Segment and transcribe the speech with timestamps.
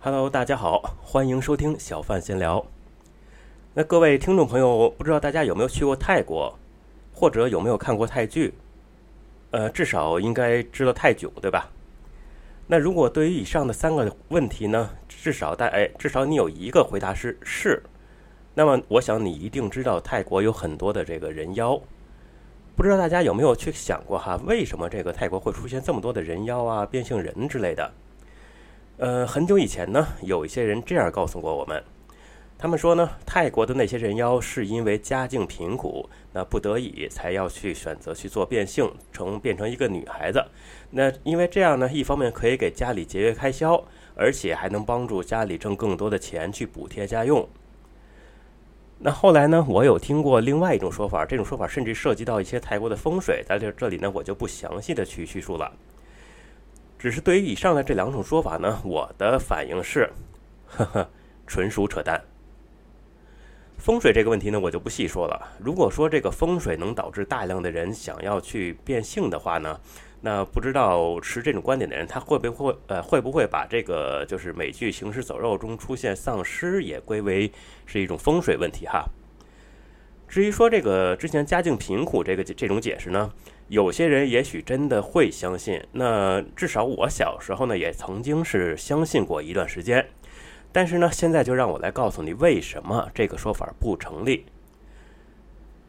[0.00, 2.64] Hello，大家好，欢迎收听小范闲聊。
[3.74, 6.56] 那各位听众朋友，不知道大家有没有去过泰国，
[7.12, 8.54] 或者有没有看过泰剧？
[9.50, 11.68] 呃，至少应该知道泰囧，对吧？
[12.68, 17.82] 那如果对于以上的三个问题呢，至少大哎，至少你有一个回答是是，
[18.54, 21.76] 那么我想你一定知道泰国有很多的这个人妖。
[22.76, 27.92] 不知道大家有没有去想过哈，为什么这个泰国会出现这么多的人妖啊、变性人之类的？
[28.98, 31.80] 呃，很久以前呢，有一些人这样告诉过我们，
[32.58, 40.44] 他们说呢，泰国的那些人妖是因为家境贫苦，那不得已才要去选择去做变性，成变成一个女孩子。
[40.90, 43.80] 那因为这样呢，一方面可以给家里节约开销，
[44.16, 47.48] 而且还能帮助家里挣更多的钱去补贴家用。
[48.98, 55.72] 那后来呢，我有听过另外一种说法，这种说法甚至涉及到一些泰国的风水，在这这里呢，我就不详细的去叙述了。
[56.98, 60.10] 只是对于以上的这两种说法呢，我的反应是，
[60.66, 61.08] 呵呵，
[61.46, 62.20] 纯属扯淡。
[63.78, 65.56] 风水这个问题呢，我就不细说了。
[65.60, 69.78] 如果说这个风水能导致大量的人想要去变性的话呢，
[70.20, 77.52] 那不知道持这种观点的人，他会不会呃会不会把这个就是美剧《行尸走肉》中出现丧尸也归为
[77.86, 79.04] 是一种风水问题哈？
[80.28, 83.32] 至于说这个之前家境贫苦这个这种解释呢？
[83.68, 90.06] 有些人也许真的会相信，那至少我小时候呢也曾经是相信过一段时间。
[90.70, 94.44] 但是呢，现在就让我来告诉你为什么这个说法不成立。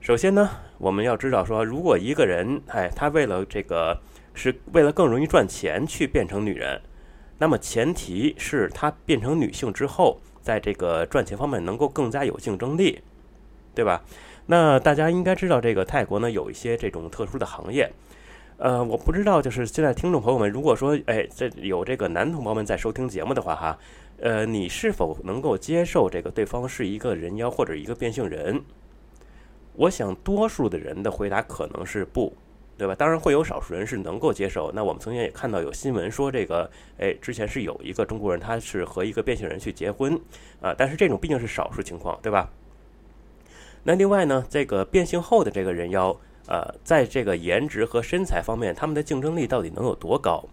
[0.00, 4.00] 首先呢，我们要知道说，如果一个人哎，他为了这个
[4.34, 6.80] 是为了更容易赚钱去变成女人，
[7.38, 13.00] 那么前提是他变成女性之后，在这个赚钱方面能够更加有竞争力，
[13.74, 14.02] 对吧？
[14.46, 17.90] 那大家应该知道，这个泰国呢有一些这种特殊的行业，
[18.58, 23.78] 呃，我不知道，就是现在听众朋友们，如果说哎，这有这个男同胞们在收听节目的话哈，
[24.18, 28.62] 呃，你是否能够接受这个对方是一个人妖或者一个变性人？
[29.76, 32.32] 我想多数的人的回答可能是不，
[32.76, 32.94] 对吧？
[32.94, 34.70] 当然会有少数人是能够接受。
[34.72, 40.20] 那我们曾经也看到有新闻说，这个哎，之前是有一个中国人他是和一个变性人去结婚
[40.60, 42.48] 啊，但是这种毕竟是少数情况，对吧？
[43.84, 50.44] 那另外呢，这个变性后的这个人妖，呃，在这个颜值和身材方面，他们的竞争力到底能有多高？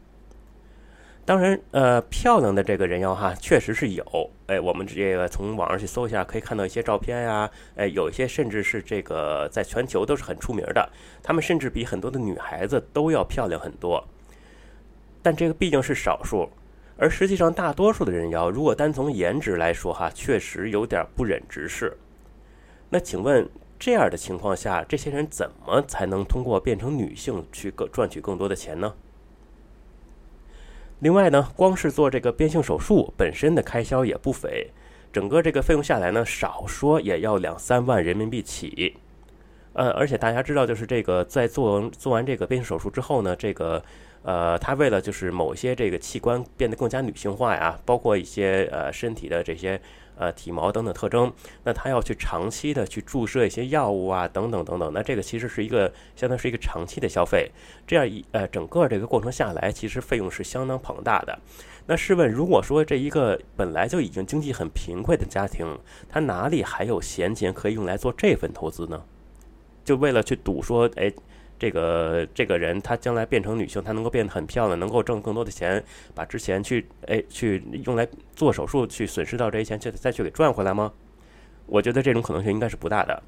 [1.23, 4.03] 当然，呃，漂亮的这个人妖哈，确实是有。
[4.47, 7.49] 哎，我们这个从网上去搜一下，可以看到一些照片呀。
[7.75, 10.89] 哎，有一些甚至是这个在全球都是很出名的，
[11.23, 14.03] 他们甚至比很多的女孩子都要漂亮很多。
[15.21, 16.49] 但这个毕竟是少数，
[16.97, 21.95] 而实际上大多数的人妖，如果单从颜值来说哈，确实有点不忍直视。
[22.94, 28.94] 那请问，这样的情况下，这些人怎么才能通过变成女性去更赚取更多的钱呢？
[31.00, 34.72] 另外呢，光是做这个变性手术本身的开销也不菲，
[35.13, 38.97] 整个这个费用下来呢，少说也要两三万人民币起。
[39.72, 43.81] 呃，而且大家知道，就是这个在做做完这个变性手术之后呢，这个
[44.23, 49.79] 呃，他为了就是某些这个器官变得更加女性化呀，包括一些呃身体的这些。
[50.21, 51.33] 呃，体毛等等特征，
[51.63, 57.49] 那他要去长期的去注射一些药物啊，等等等等，那这个其实是一个相当是一个长期的消费，
[57.87, 61.39] 这样一呃整个这个过程下来，其实费用是相当庞大的。
[61.87, 69.03] 那试问，如果说这一个本来就已经经济很贫困的家庭，他哪里还有闲钱可以用来做这份投资呢？
[69.83, 71.11] 就为了去赌说，哎。
[71.61, 75.83] 这个这个人，他将来变成女性，他能够变得很漂亮，能够挣更多的钱，
[76.16, 80.91] 把之前去哎去用来做手术去损失到这些钱，再再去给赚回来吗？
[81.67, 83.22] 我觉得这种可能性应该是不大的。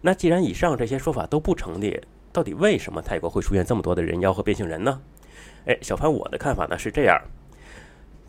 [0.00, 2.00] 那既然以上这些说法都不成立，
[2.32, 5.02] 到底为什么泰国会出现这么多的人妖和变性人呢？
[5.66, 7.20] 哎，小潘，我的看法呢是这样，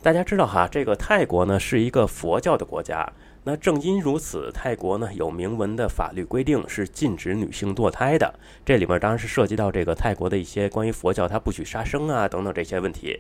[0.04, 3.10] 大家知道哈，这个泰国呢是一个佛教的国家。
[3.50, 8.32] 那正因如此，泰国呢有明文的法律规定是禁止女性堕胎的。
[8.64, 13.20] 这里面当然是涉及到这个泰国的一些关于佛教它不许杀生啊等等这些问题。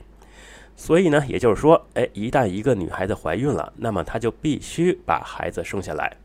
[0.75, 6.17] 所以呢，也就是说，哎，一旦一个女孩子怀孕了，那么她就必须把孩子生下来。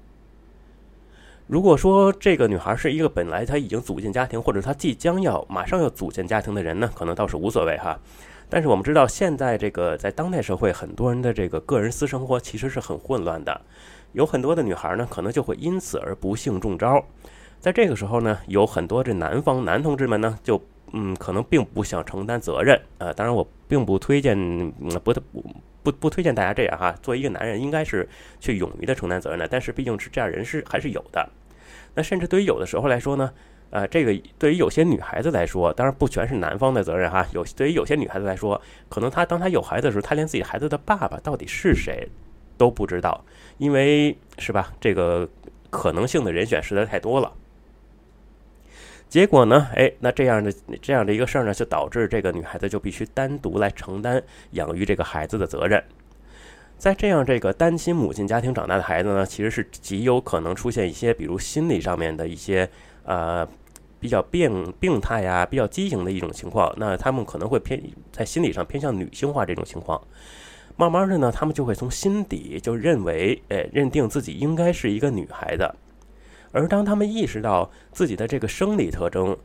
[1.47, 7.99] 如果说这个女孩是一个本来她已经组建家庭，或者她即将要马上要组建家庭的人呢，可能倒是无所谓哈。
[8.51, 13.59] 但是我们知道，现在这个在当代社会，很多人的这个个人私生活其实是很混乱的，
[14.15, 17.05] 有很多的女孩呢，可能就会因此而不幸中招。
[17.61, 20.59] 在这个时候呢，有很多这男方男同志们呢，就
[20.93, 22.81] 嗯，可能并不想承担责任。
[22.99, 24.35] 呃，当然我并不推荐，
[25.05, 25.45] 不不
[25.83, 26.95] 不不推荐大家这样哈。
[27.03, 28.09] 作为一个男人，应该是
[28.41, 29.47] 去勇于的承担责任的。
[29.47, 31.29] 但是毕竟是这样人是还是有的。
[31.95, 33.31] 那甚至对于有的时候来说呢。
[33.71, 37.27] 呃，这个对于有些女孩子来说，当然不全是男方的责任哈。
[37.33, 42.09] 有对于有些女孩子来说，可能她当她有孩子的时候，她连自己孩子的爸爸到底是谁
[42.57, 43.25] 都不知道，
[43.59, 44.73] 因为是吧？
[44.81, 45.29] 这个
[45.71, 47.33] 可能性的人选实在太多了。
[49.09, 50.53] 结果呢，哎，那这样的
[50.83, 54.23] 这样的一个事儿呢，就导致这个女孩子就必须单独来承担
[54.53, 55.83] 养育这个孩子的责任。
[56.77, 62.69] 在这样这个单亲母亲家庭长大的孩子呢，其实是极有可能出现一些，比如心理上面的一些
[63.05, 63.47] 呃。
[64.01, 69.99] 比较病病态呀，比较畸形的一种情况，那他们可能会偏在心理上偏向女性化这种情况。
[70.77, 75.73] 慢慢的呢，他们就会从心底就认为，哎，认定自己应该是一个女孩子。
[76.51, 79.37] 而当他们意识到自己的这个生理特征，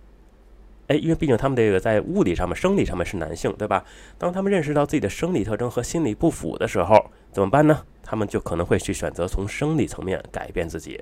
[0.88, 3.86] 哎，因为毕竟他们这个在物理上面、生理上面是男性，对吧？
[4.18, 7.84] 当他们认识到自己的生理特征和心理不符的时候，怎么办呢？
[8.04, 11.00] 他们就可能会去选择从生理层面改变自己。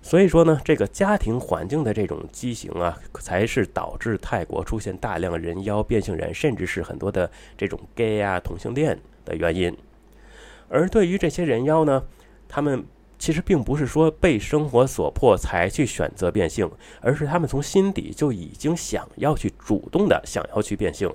[0.00, 9.76] 所以说呢，这个家庭环境的这种畸形啊，才是导致泰国出现大量人妖变性人，甚至是很多的这种 gay 啊同性恋的原因。
[10.68, 12.04] 而对于这些人妖呢，
[12.48, 12.86] 他们
[13.18, 21.12] 其实并不是说被生活所迫才去选择变性，而是他们从心底就已经想要去主动的想要去变性。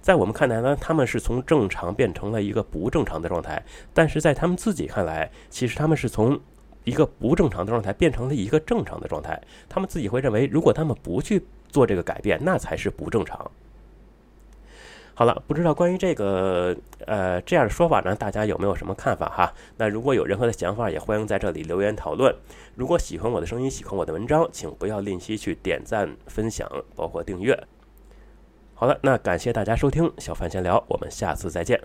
[0.00, 3.62] 在我们看来呢，他们是从正常变成了一个不正常的状态，
[3.92, 6.40] 但是在他们自己看来，其实他们是从。
[6.86, 13.50] 一个不正常的状态变成了一个正常的状态，他们自己会认为，如果他们不去做这个改变，那才是不正常。
[15.14, 19.52] 好了，不知道关于这个呃这样的说法呢，大家有没有什么看法哈？
[19.76, 22.32] 那如果有任何的想法，也欢迎在这里留言讨论。
[22.76, 27.58] 如果喜欢我的声音，喜欢我的文章，请不要吝惜去点赞、分享，包括订阅。
[28.74, 31.80] 好了，那感谢大家收听小范闲聊，我们下次再见。